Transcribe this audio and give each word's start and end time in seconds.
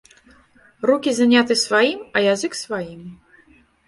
Рукі 0.89 1.11
заняты 1.19 1.57
сваім, 1.65 1.99
а 2.15 2.23
язык 2.33 2.57
сваім. 2.63 3.03